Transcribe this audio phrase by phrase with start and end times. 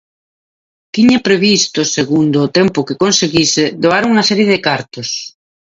[0.95, 5.09] Tiña previsto, segundo o tempo que conseguise, doar unha serie de cartos.